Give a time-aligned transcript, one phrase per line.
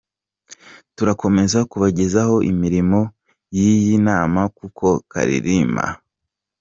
[0.95, 2.99] Turakomeza kubagezaho imirimo
[3.55, 5.97] y’iyi nama, kuko Karirima A.